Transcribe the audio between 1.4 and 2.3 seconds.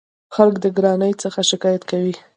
شکایت کوي.